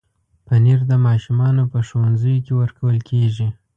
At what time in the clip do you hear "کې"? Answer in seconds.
2.45-2.53